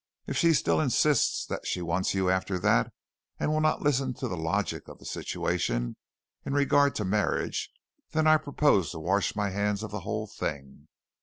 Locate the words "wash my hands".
8.99-9.83